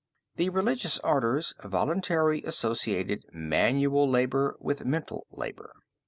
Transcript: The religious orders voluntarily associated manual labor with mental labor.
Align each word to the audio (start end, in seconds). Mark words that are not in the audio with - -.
The 0.37 0.49
religious 0.49 0.97
orders 1.03 1.53
voluntarily 1.63 2.43
associated 2.43 3.21
manual 3.31 4.09
labor 4.09 4.57
with 4.59 4.83
mental 4.83 5.27
labor. 5.29 5.73